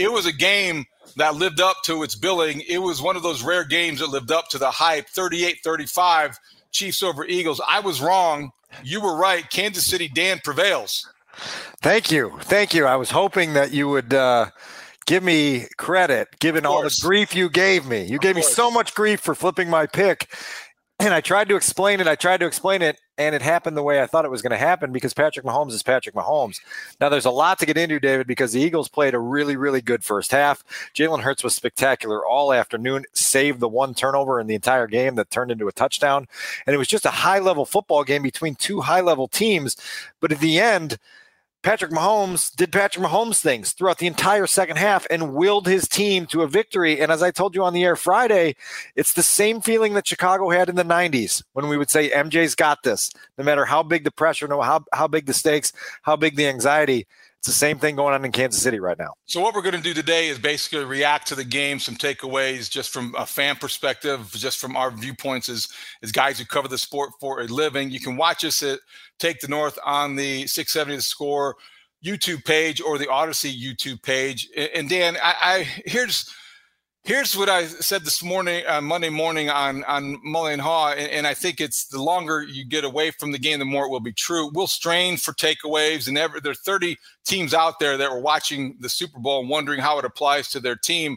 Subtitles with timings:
[0.00, 0.86] It was a game
[1.16, 2.62] that lived up to its billing.
[2.66, 6.38] It was one of those rare games that lived up to the hype 38 35,
[6.72, 7.60] Chiefs over Eagles.
[7.68, 8.50] I was wrong.
[8.82, 9.48] You were right.
[9.50, 11.06] Kansas City Dan prevails.
[11.82, 12.38] Thank you.
[12.40, 12.86] Thank you.
[12.86, 14.46] I was hoping that you would uh,
[15.04, 18.04] give me credit given all the grief you gave me.
[18.04, 20.32] You gave me so much grief for flipping my pick.
[21.00, 22.06] And I tried to explain it.
[22.06, 24.50] I tried to explain it, and it happened the way I thought it was going
[24.50, 26.60] to happen because Patrick Mahomes is Patrick Mahomes.
[27.00, 29.80] Now, there's a lot to get into, David, because the Eagles played a really, really
[29.80, 30.62] good first half.
[30.94, 35.30] Jalen Hurts was spectacular all afternoon, saved the one turnover in the entire game that
[35.30, 36.28] turned into a touchdown.
[36.66, 39.78] And it was just a high level football game between two high level teams.
[40.20, 40.98] But at the end,
[41.62, 46.24] Patrick Mahomes did Patrick Mahomes things throughout the entire second half and willed his team
[46.26, 47.00] to a victory.
[47.00, 48.56] And as I told you on the air Friday,
[48.96, 52.54] it's the same feeling that Chicago had in the 90s when we would say, MJ's
[52.54, 53.10] got this.
[53.36, 55.72] No matter how big the pressure, no how, how big the stakes,
[56.02, 57.06] how big the anxiety,
[57.40, 59.14] it's the same thing going on in Kansas City right now.
[59.24, 62.68] So what we're going to do today is basically react to the game, some takeaways
[62.68, 65.66] just from a fan perspective, just from our viewpoints as
[66.02, 67.88] as guys who cover the sport for a living.
[67.88, 68.80] You can watch us at
[69.18, 71.56] Take the North on the 670 The Score
[72.04, 74.46] YouTube page or the Audacy YouTube page.
[74.74, 76.30] And Dan, I, I here's
[77.02, 81.10] Here's what I said this morning, uh, Monday morning on on Mully and Haugh, and,
[81.10, 83.88] and, I think it's the longer you get away from the game, the more it
[83.88, 84.50] will be true.
[84.52, 88.76] We'll strain for takeaways, and ever, there are 30 teams out there that were watching
[88.80, 91.16] the Super Bowl and wondering how it applies to their team.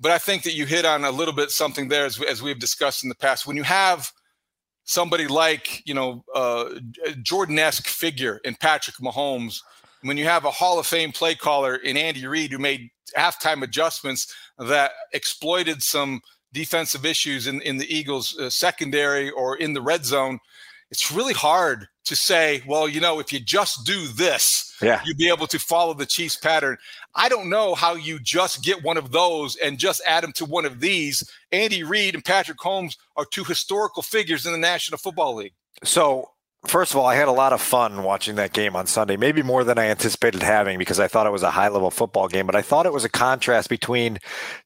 [0.00, 2.58] But I think that you hit on a little bit something there, as, as we've
[2.58, 3.46] discussed in the past.
[3.46, 4.10] When you have
[4.86, 6.70] somebody like you know uh,
[7.22, 9.60] Jordan-esque figure in Patrick Mahomes,
[10.02, 13.62] when you have a Hall of Fame play caller in Andy Reid who made halftime
[13.62, 16.20] adjustments that exploited some
[16.52, 20.38] defensive issues in, in the Eagles' uh, secondary or in the red zone,
[20.90, 25.02] it's really hard to say, well, you know, if you just do this, yeah.
[25.04, 26.76] you'll be able to follow the Chiefs pattern.
[27.14, 30.44] I don't know how you just get one of those and just add them to
[30.44, 31.28] one of these.
[31.50, 35.54] Andy Reid and Patrick Holmes are two historical figures in the National Football League.
[35.82, 36.30] So
[36.66, 39.40] First of all, I had a lot of fun watching that game on Sunday, maybe
[39.40, 42.44] more than I anticipated having because I thought it was a high level football game,
[42.44, 44.18] but I thought it was a contrast between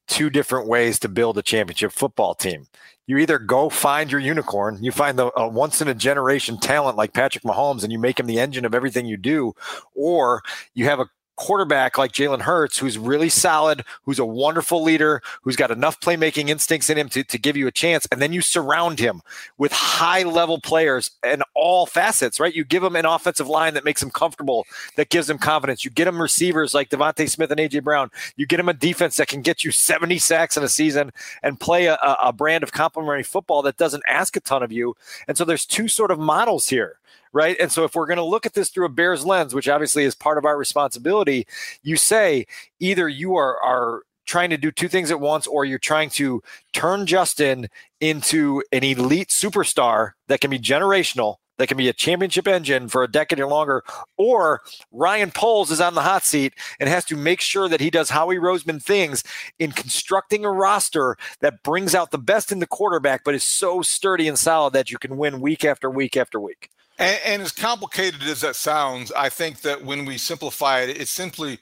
[0.09, 2.67] two different ways to build a championship football team.
[3.07, 7.13] You either go find your unicorn, you find the once in a generation talent like
[7.13, 9.53] Patrick Mahomes, and you make him the engine of everything you do,
[9.95, 11.07] or you have a
[11.37, 16.49] quarterback like Jalen Hurts, who's really solid, who's a wonderful leader, who's got enough playmaking
[16.49, 18.07] instincts in him to, to give you a chance.
[18.13, 19.23] And then you surround him
[19.57, 22.55] with high level players in all facets, right?
[22.55, 25.85] You give him an offensive line that makes him comfortable, that gives him confidence.
[25.85, 28.11] You get him receivers like DeVonta Smith and AJ Brown.
[28.37, 31.11] You get him a defense that can get you 70 sacks in a season
[31.43, 34.95] and play a, a brand of complementary football that doesn't ask a ton of you.
[35.27, 36.99] And so there's two sort of models here
[37.33, 37.57] right?
[37.61, 40.05] And so if we're going to look at this through a Bears lens, which obviously
[40.05, 41.47] is part of our responsibility,
[41.83, 42.47] you say
[42.79, 46.41] either you are are trying to do two things at once or you're trying to
[46.73, 47.69] turn Justin
[48.01, 53.05] into an elite superstar that can be generational that can be a championship engine for
[53.05, 53.85] a decade or longer,
[54.17, 54.63] or
[54.93, 58.09] Ryan Poles is on the hot seat and has to make sure that he does
[58.09, 59.23] Howie Roseman things
[59.59, 63.83] in constructing a roster that brings out the best in the quarterback, but is so
[63.83, 66.71] sturdy and solid that you can win week after week after week.
[67.01, 71.11] And, and as complicated as that sounds, I think that when we simplify it, it's
[71.11, 71.59] simply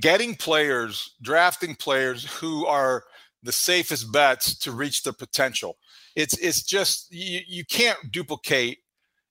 [0.00, 3.04] getting players, drafting players who are
[3.42, 5.76] the safest bets to reach their potential.
[6.16, 8.78] It's it's just you, you can't duplicate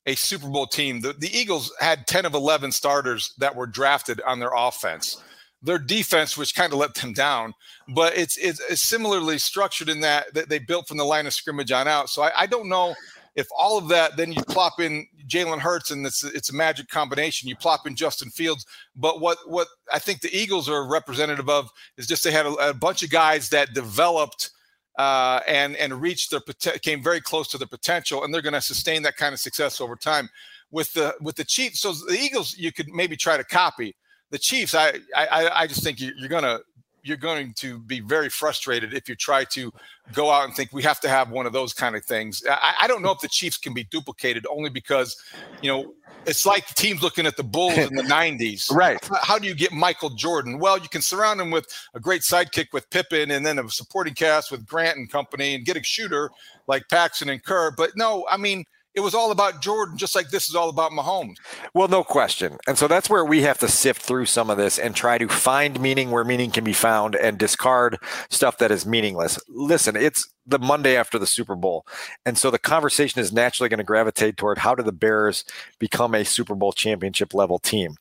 [0.05, 1.01] a Super Bowl team.
[1.01, 5.21] The, the Eagles had 10 of 11 starters that were drafted on their offense.
[5.63, 7.53] Their defense, which kind of let them down,
[7.87, 11.33] but it's, it's, it's similarly structured in that, that they built from the line of
[11.33, 12.09] scrimmage on out.
[12.09, 12.95] So I, I don't know
[13.35, 16.89] if all of that, then you plop in Jalen Hurts, and it's it's a magic
[16.89, 17.47] combination.
[17.47, 21.69] You plop in Justin Fields, but what what I think the Eagles are representative of
[21.97, 24.51] is just they had a, a bunch of guys that developed
[24.99, 26.41] uh, and and reached their
[26.79, 29.79] came very close to their potential, and they're going to sustain that kind of success
[29.79, 30.29] over time.
[30.69, 33.95] With the with the Chiefs, so the Eagles you could maybe try to copy
[34.29, 34.73] the Chiefs.
[34.73, 36.61] I I I just think you're going to
[37.03, 39.71] you're going to be very frustrated if you try to
[40.13, 42.43] go out and think we have to have one of those kind of things.
[42.49, 45.15] I, I don't know if the Chiefs can be duplicated only because,
[45.61, 45.93] you know,
[46.25, 48.71] it's like teams looking at the Bulls in the 90s.
[48.71, 49.03] Right.
[49.03, 50.59] How, how do you get Michael Jordan?
[50.59, 54.13] Well, you can surround him with a great sidekick with Pippen and then a supporting
[54.13, 56.29] cast with Grant and company and get a shooter
[56.67, 57.71] like Paxson and Kerr.
[57.71, 60.91] But no, I mean, it was all about Jordan, just like this is all about
[60.91, 61.35] Mahomes.
[61.73, 62.57] Well, no question.
[62.67, 65.27] And so that's where we have to sift through some of this and try to
[65.27, 67.97] find meaning where meaning can be found and discard
[68.29, 69.39] stuff that is meaningless.
[69.47, 71.85] Listen, it's the Monday after the Super Bowl.
[72.25, 75.45] And so the conversation is naturally going to gravitate toward how do the Bears
[75.79, 77.95] become a Super Bowl championship level team?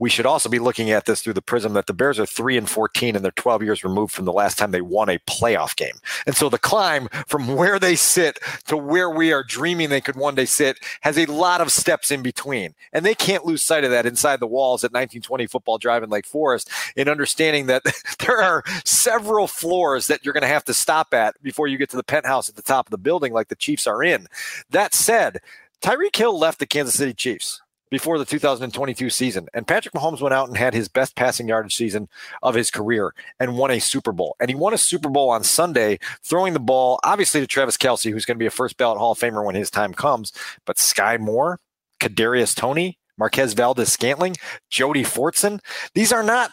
[0.00, 2.56] We should also be looking at this through the prism that the Bears are 3
[2.56, 5.76] and 14 and they're 12 years removed from the last time they won a playoff
[5.76, 5.94] game.
[6.26, 10.16] And so the climb from where they sit to where we are dreaming they could
[10.16, 12.74] one day sit has a lot of steps in between.
[12.92, 16.08] And they can't lose sight of that inside the walls at 1920 Football Drive in
[16.08, 17.82] Lake Forest in understanding that
[18.20, 21.90] there are several floors that you're going to have to stop at before you get
[21.90, 24.26] to the penthouse at the top of the building like the Chiefs are in.
[24.70, 25.40] That said,
[25.82, 29.48] Tyreek Hill left the Kansas City Chiefs before the 2022 season.
[29.52, 32.08] And Patrick Mahomes went out and had his best passing yardage season
[32.42, 34.36] of his career and won a Super Bowl.
[34.40, 38.10] And he won a Super Bowl on Sunday, throwing the ball, obviously, to Travis Kelce,
[38.10, 40.32] who's going to be a first ballot Hall of Famer when his time comes.
[40.64, 41.58] But Skyy Moore,
[42.00, 44.36] Kadarius Toney, Marquez Valdes Scantling,
[44.70, 45.60] Jody Fortson,
[45.94, 46.50] these are not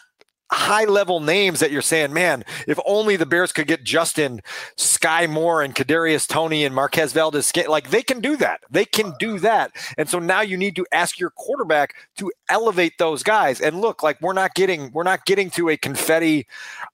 [0.50, 4.40] high level names that you're saying, man, if only the Bears could get Justin
[4.76, 8.60] Skyy Moore and Kadarius Toney and Marquez Valdes, like they can do that.
[8.70, 9.72] They can do that.
[9.96, 13.60] And so now you need to ask your quarterback to elevate those guys.
[13.60, 16.46] And look, like we're not getting we're not getting to a confetti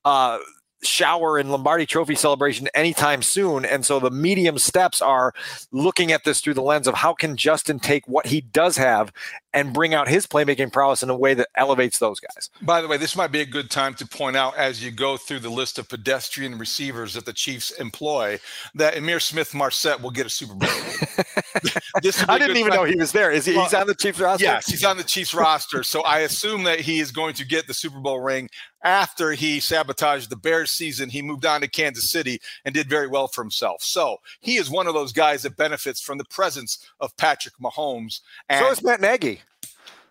[0.05, 0.39] uh
[0.87, 3.65] shower and Lombardi Trophy celebration anytime soon.
[3.65, 5.33] And so the medium steps are
[5.73, 9.13] looking at this through the lens of how can Justin take what he does have
[9.55, 12.51] and bring out his playmaking prowess in a way that elevates those guys.
[12.61, 15.17] By the way, this might be a good time to point out as you go
[15.17, 18.41] through the list of pedestrian receivers that the Chiefs employ
[18.75, 20.69] that Ihmir Smith-Marsette will get a Super Bowl.
[22.29, 22.81] I didn't even time.
[22.81, 23.31] know he was there.
[23.31, 23.55] Is he?
[23.55, 24.45] Well, he's on the Chiefs roster.
[24.45, 25.85] Yes, he's on the Chiefs roster.
[25.85, 28.49] So I assume that he is going to get the Super Bowl ring
[28.85, 31.09] after he sabotaged the Bears season.
[31.09, 33.83] He moved on to Kansas City and did very well for himself.
[33.83, 38.21] So he is one of those guys that benefits from the presence of Patrick Mahomes.
[38.49, 39.41] And so is Matt Nagy.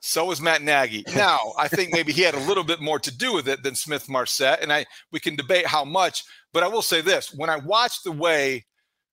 [0.01, 1.05] So is Matt Nagy.
[1.15, 3.73] Now, I think maybe he had a little bit more to do with it than
[3.73, 6.25] Smith-Marsette, and I we can debate how much.
[6.51, 8.65] But I will say this: when I watched the way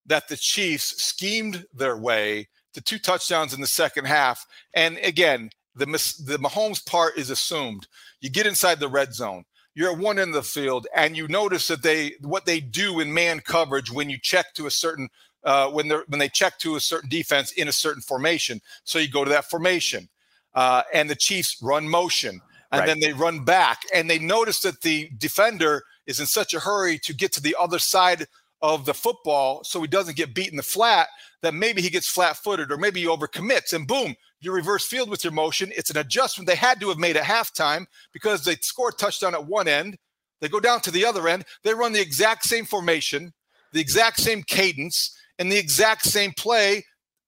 [0.06, 5.50] that the Chiefs schemed their way to two touchdowns in the second half, and again,
[5.76, 5.86] the
[6.26, 7.86] the Mahomes part is assumed.
[8.20, 9.44] You get inside the red zone,
[9.80, 13.00] you're at one end of the field, and you notice that they what they do
[13.00, 15.08] in man coverage when you check to a certain
[15.42, 18.60] uh, when they when they check to a certain defense in a certain formation.
[18.84, 20.10] So you go to that formation
[20.54, 22.86] uh, and the Chiefs run motion, and right.
[22.86, 26.98] then they run back, and they notice that the defender is in such a hurry
[26.98, 28.26] to get to the other side
[28.60, 31.08] of the football so he doesn't get beat in the flat
[31.40, 35.24] that maybe he gets flat-footed or maybe he overcommits, and boom, you reverse field with
[35.24, 35.72] your motion.
[35.76, 39.46] It's an adjustment they had to have made at halftime because they scored touchdown at
[39.46, 39.96] one end.
[40.40, 41.44] They go down to the other end.
[41.62, 43.32] They run the exact same formation,
[43.72, 46.84] the exact same cadence, and the exact same play.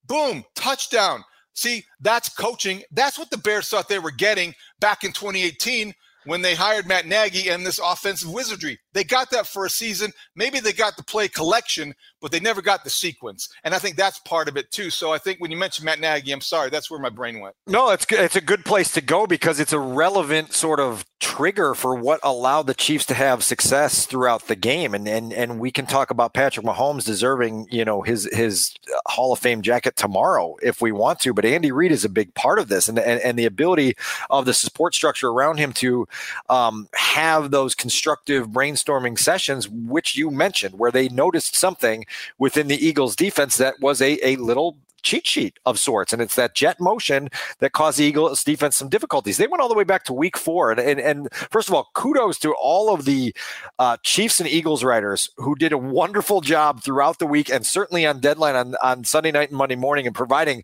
[0.07, 1.23] Boom, touchdown.
[1.55, 2.83] See, that's coaching.
[2.91, 5.93] That's what the Bears thought they were getting back in 2018
[6.25, 8.79] when they hired Matt Nagy and this offensive wizardry.
[8.93, 10.13] They got that for a season.
[10.37, 13.49] Maybe they got the play collection, but they never got the sequence.
[13.65, 14.91] And I think that's part of it too.
[14.91, 17.55] So I think when you mentioned Matt Nagy, I'm sorry, that's where my brain went.
[17.67, 18.07] No, it's.
[18.11, 22.21] It's a good place to go because it's a relevant sort of trigger for what
[22.23, 24.95] allowed the Chiefs to have success throughout the game.
[24.95, 28.75] And and and we can talk about Patrick Mahomes deserving, you know, his his
[29.07, 31.33] Hall of Fame jacket tomorrow if we want to.
[31.33, 33.95] But Andy Reid is a big part of this, and and, and the ability
[34.31, 36.07] of the support structure around him to
[36.51, 38.82] um, have those constructive brainstorming
[39.17, 42.05] sessions, which you mentioned, where they noticed something
[42.39, 46.13] within the Eagles defense that was a, a little cheat sheet of sorts.
[46.13, 49.37] And it's that jet motion that caused the Eagles defense some difficulties.
[49.37, 50.71] They went all the way back to week four.
[50.71, 53.35] And, and, and first of all, kudos to all of the
[53.79, 58.07] uh, Chiefs and Eagles writers who did a wonderful job throughout the week and certainly
[58.07, 60.63] on deadline on, on Sunday night and Monday morning and providing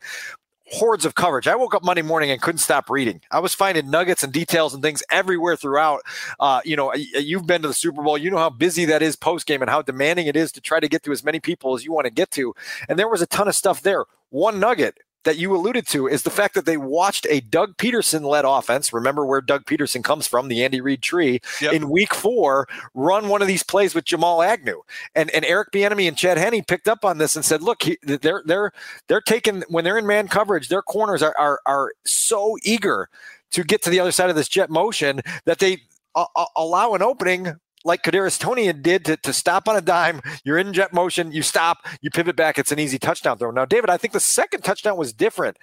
[0.70, 1.48] hordes of coverage.
[1.48, 3.20] I woke up Monday morning and couldn't stop reading.
[3.30, 6.02] I was finding nuggets and details and things everywhere throughout.
[6.38, 8.18] Uh, you know, you've been to the Super Bowl.
[8.18, 10.80] You know how busy that is post game and how demanding it is to try
[10.80, 12.54] to get to as many people as you want to get to.
[12.88, 14.04] And there was a ton of stuff there.
[14.30, 14.98] One nugget
[15.28, 18.94] that you alluded to is the fact that they watched a Doug Pederson led offense.
[18.94, 21.74] Remember where Doug Pederson comes from, the Andy Reid tree, yep.
[21.74, 24.80] in week four, run one of these plays with Jamal Agnew.
[25.14, 27.98] And and Eric Bieniemy and Chad Henne picked up on this and said, look, he,
[28.02, 28.72] they're they're
[29.08, 33.10] they're taking when they're in man coverage, their corners are are, are so eager
[33.50, 35.82] to get to the other side of this jet motion that they
[36.14, 36.24] uh,
[36.56, 37.54] allow an opening
[37.84, 40.20] like Kadarius Toney did to, to stop on a dime.
[40.44, 42.58] You're in jet motion, you stop, you pivot back.
[42.58, 43.50] It's an easy touchdown throw.
[43.50, 45.56] Now, David, I think the second touchdown was different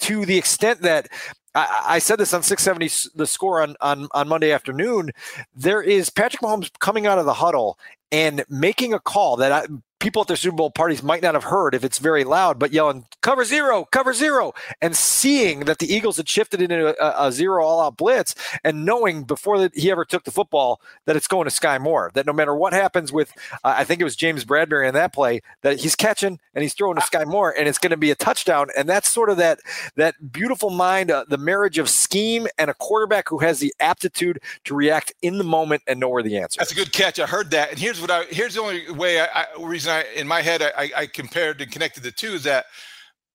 [0.00, 1.08] to the extent that
[1.54, 5.10] I, I, said this on 670 the score on, on on Monday afternoon.
[5.54, 7.78] There is Patrick Mahomes coming out of the huddle
[8.12, 9.66] and making a call that I,
[9.98, 12.72] people at their Super Bowl parties might not have heard if it's very loud, but
[12.72, 17.32] yelling cover zero, cover zero, and seeing that the Eagles had shifted into a, a
[17.32, 21.26] zero all out blitz and knowing before that he ever took the football that it's
[21.26, 23.32] going to Skyy Moore, that no matter what happens with,
[23.64, 26.74] uh, I think it was James Bradberry in that play, that he's catching and he's
[26.74, 28.68] throwing to Skyy Moore and it's going to be a touchdown.
[28.76, 29.60] And that's sort of that,
[29.96, 34.40] that beautiful mind, uh, the marriage of scheme and a quarterback who has the aptitude
[34.64, 37.18] to react in the moment and know where the answer That's a good catch.
[37.18, 37.70] I heard that.
[37.70, 40.42] And here's what I, here's the only way I, I reason reason I, in my
[40.42, 42.66] head, I, I compared and connected the two is that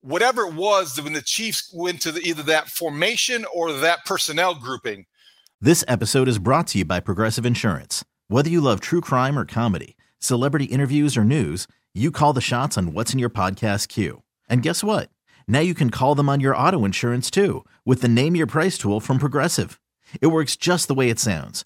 [0.02, 4.56] whatever it was when the Chiefs went to the, either that formation or that personnel
[4.56, 5.06] grouping.
[5.62, 8.04] This episode is brought to you by Progressive Insurance.
[8.28, 12.78] Whether you love true crime or comedy, celebrity interviews or news, you call the shots
[12.78, 14.24] on what's in your podcast queue.
[14.50, 15.10] And guess what?
[15.48, 18.78] Now you can call them on your auto insurance too with the Name Your Price
[18.78, 19.80] tool from Progressive.
[20.22, 21.66] It works just the way it sounds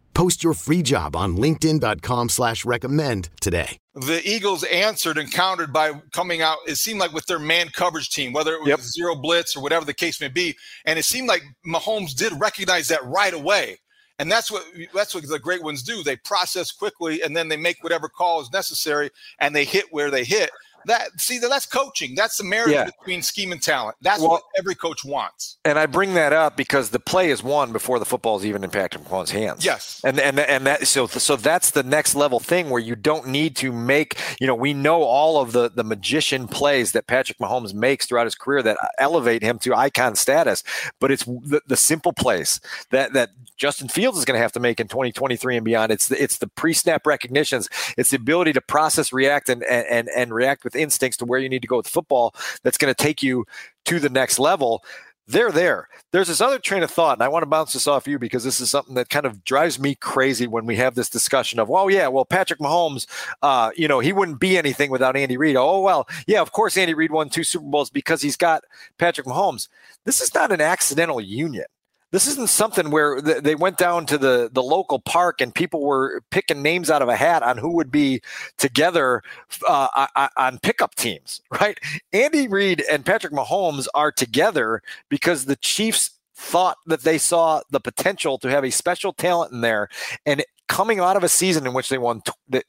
[0.21, 3.79] Post your free job on LinkedIn.com slash recommend today.
[3.95, 8.09] The Eagles answered and countered by coming out, it seemed like with their man coverage
[8.09, 8.81] team, whether it was yep.
[8.81, 10.55] zero blitz or whatever the case may be.
[10.85, 13.79] And it seemed like Mahomes did recognize that right away.
[14.19, 14.63] And that's what
[14.93, 16.03] that's what the great ones do.
[16.03, 19.09] They process quickly and then they make whatever call is necessary
[19.39, 20.51] and they hit where they hit
[20.85, 22.15] that see that's coaching.
[22.15, 22.85] That's the marriage yeah.
[22.85, 23.97] between scheme and talent.
[24.01, 25.57] That's well, what every coach wants.
[25.65, 28.63] And I bring that up because the play is won before the football is even
[28.63, 29.65] in Patrick Mahomes' hands.
[29.65, 30.01] Yes.
[30.03, 33.55] And and and that so so that's the next level thing where you don't need
[33.57, 37.73] to make, you know, we know all of the the magician plays that Patrick Mahomes
[37.73, 40.63] makes throughout his career that elevate him to icon status,
[40.99, 42.59] but it's the, the simple plays
[42.91, 45.91] that that Justin Fields is going to have to make in 2023 and beyond.
[45.91, 47.69] It's the, it's the pre-snap recognitions.
[47.95, 51.49] It's the ability to process, react, and and and react with instincts to where you
[51.49, 52.35] need to go with football.
[52.63, 53.45] That's going to take you
[53.85, 54.83] to the next level.
[55.27, 55.87] They're there.
[56.11, 58.43] There's this other train of thought, and I want to bounce this off you because
[58.43, 61.69] this is something that kind of drives me crazy when we have this discussion of,
[61.69, 63.07] well, yeah, well, Patrick Mahomes,
[63.41, 65.55] uh, you know, he wouldn't be anything without Andy Reid.
[65.55, 68.63] Oh, well, yeah, of course, Andy Reid won two Super Bowls because he's got
[68.97, 69.69] Patrick Mahomes.
[70.03, 71.65] This is not an accidental union
[72.11, 76.21] this isn't something where they went down to the, the local park and people were
[76.29, 78.21] picking names out of a hat on who would be
[78.57, 79.21] together
[79.67, 81.79] uh, on pickup teams, right?
[82.13, 87.79] Andy Reid and Patrick Mahomes are together because the Chiefs thought that they saw the
[87.79, 89.89] potential to have a special talent in there.
[90.25, 92.21] And coming out of a season in which they won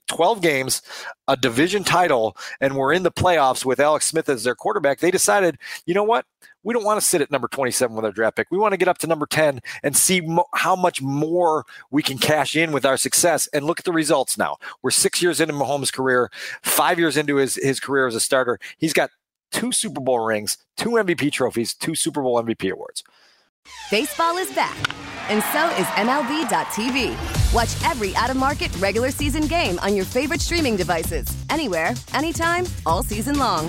[0.08, 0.82] 12 games,
[1.28, 5.10] a division title, and were in the playoffs with Alex Smith as their quarterback, they
[5.10, 5.56] decided,
[5.86, 6.26] you know what?
[6.64, 8.48] We don't want to sit at number 27 with our draft pick.
[8.50, 12.02] We want to get up to number 10 and see mo- how much more we
[12.02, 13.48] can cash in with our success.
[13.48, 14.56] And look at the results now.
[14.82, 16.30] We're six years into Mahomes' career,
[16.62, 18.58] five years into his, his career as a starter.
[18.78, 19.10] He's got
[19.50, 23.02] two Super Bowl rings, two MVP trophies, two Super Bowl MVP awards.
[23.90, 24.76] Baseball is back,
[25.28, 27.54] and so is MLB.tv.
[27.54, 32.64] Watch every out of market regular season game on your favorite streaming devices, anywhere, anytime,
[32.86, 33.68] all season long.